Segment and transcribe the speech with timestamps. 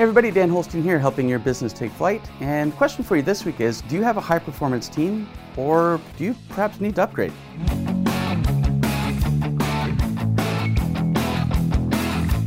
[0.00, 2.26] Hey everybody, Dan Holstein here, helping your business take flight.
[2.40, 5.28] And question for you this week is Do you have a high performance team,
[5.58, 7.34] or do you perhaps need to upgrade?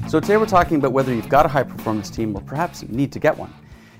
[0.09, 3.11] So today we're talking about whether you've got a high performance team or perhaps need
[3.11, 3.53] to get one.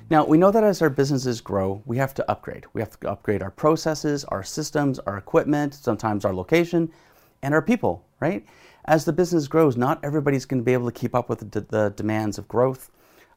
[0.10, 2.66] Now, we know that as our businesses grow, we have to upgrade.
[2.74, 6.92] We have to upgrade our processes, our systems, our equipment, sometimes our location,
[7.44, 8.44] and our people, right?
[8.86, 11.62] As the business grows, not everybody's going to be able to keep up with the,
[11.62, 12.90] the demands of growth.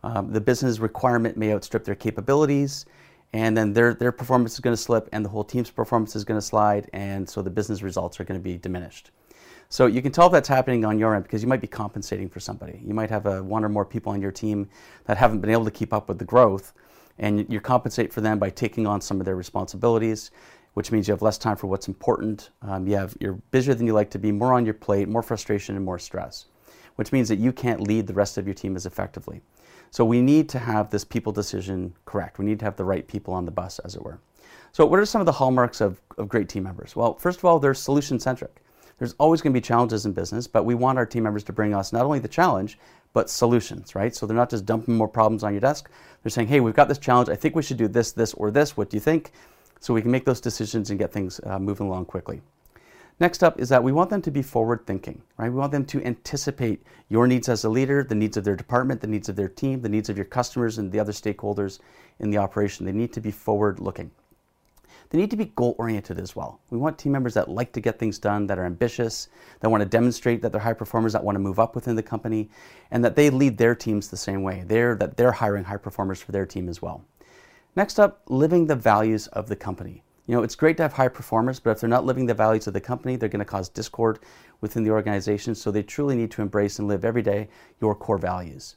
[0.02, 2.86] Um, the business requirement may outstrip their capabilities,
[3.32, 6.24] and then their, their performance is going to slip, and the whole team's performance is
[6.24, 9.10] going to slide, and so the business results are going to be diminished.
[9.68, 12.28] So you can tell if that's happening on your end because you might be compensating
[12.28, 12.80] for somebody.
[12.86, 14.68] You might have a, one or more people on your team
[15.06, 16.72] that haven't been able to keep up with the growth,
[17.18, 20.30] and you, you compensate for them by taking on some of their responsibilities,
[20.74, 22.50] which means you have less time for what's important.
[22.62, 25.22] Um, you have, you're busier than you like to be, more on your plate, more
[25.22, 26.46] frustration, and more stress,
[26.96, 29.40] which means that you can't lead the rest of your team as effectively.
[29.90, 32.38] So we need to have this people decision correct.
[32.38, 34.18] We need to have the right people on the bus, as it were.
[34.72, 36.94] So, what are some of the hallmarks of, of great team members?
[36.94, 38.62] Well, first of all, they're solution centric.
[38.98, 41.52] There's always going to be challenges in business, but we want our team members to
[41.52, 42.78] bring us not only the challenge,
[43.12, 44.14] but solutions, right?
[44.14, 45.90] So they're not just dumping more problems on your desk.
[46.22, 47.28] They're saying, hey, we've got this challenge.
[47.28, 48.76] I think we should do this, this, or this.
[48.76, 49.32] What do you think?
[49.80, 52.40] So we can make those decisions and get things uh, moving along quickly.
[53.18, 55.50] Next up is that we want them to be forward thinking, right?
[55.50, 59.00] We want them to anticipate your needs as a leader, the needs of their department,
[59.00, 61.78] the needs of their team, the needs of your customers and the other stakeholders
[62.18, 62.84] in the operation.
[62.84, 64.10] They need to be forward looking.
[65.08, 66.60] They need to be goal oriented as well.
[66.70, 69.28] We want team members that like to get things done, that are ambitious,
[69.60, 72.02] that want to demonstrate that they're high performers, that want to move up within the
[72.02, 72.50] company,
[72.90, 74.64] and that they lead their teams the same way.
[74.66, 77.04] They're, that they're hiring high performers for their team as well.
[77.76, 80.02] Next up, living the values of the company.
[80.26, 82.66] You know, it's great to have high performers, but if they're not living the values
[82.66, 84.18] of the company, they're going to cause discord
[84.60, 85.54] within the organization.
[85.54, 87.48] So they truly need to embrace and live every day
[87.80, 88.76] your core values.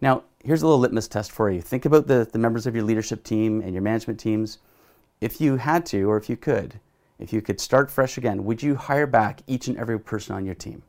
[0.00, 1.60] Now, here's a little litmus test for you.
[1.60, 4.58] Think about the, the members of your leadership team and your management teams.
[5.20, 6.80] If you had to, or if you could,
[7.20, 10.44] if you could start fresh again, would you hire back each and every person on
[10.44, 10.82] your team?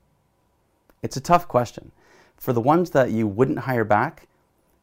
[1.04, 1.92] It's a tough question.
[2.38, 4.28] For the ones that you wouldn't hire back,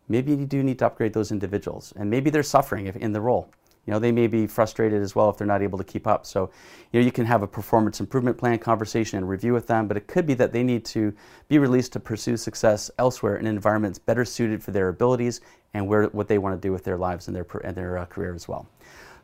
[0.09, 3.51] maybe you do need to upgrade those individuals, and maybe they're suffering in the role.
[3.87, 6.27] You know, they may be frustrated as well if they're not able to keep up.
[6.27, 6.51] So,
[6.93, 9.97] you know, you can have a performance improvement plan conversation and review with them, but
[9.97, 11.13] it could be that they need to
[11.49, 15.41] be released to pursue success elsewhere in environments better suited for their abilities
[15.75, 18.05] and where what they want to do with their lives and their and their uh,
[18.07, 18.67] career as well.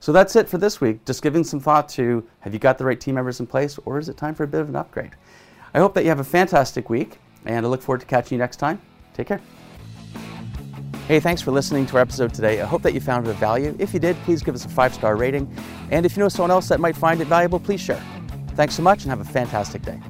[0.00, 1.04] So that's it for this week.
[1.04, 3.98] Just giving some thought to have you got the right team members in place, or
[3.98, 5.12] is it time for a bit of an upgrade?
[5.74, 8.38] I hope that you have a fantastic week, and I look forward to catching you
[8.38, 8.80] next time.
[9.14, 9.40] Take care.
[11.06, 12.60] Hey, thanks for listening to our episode today.
[12.60, 13.76] I hope that you found it of value.
[13.78, 15.48] If you did, please give us a five star rating.
[15.92, 18.02] And if you know someone else that might find it valuable, please share.
[18.56, 20.00] Thanks so much and have a fantastic day.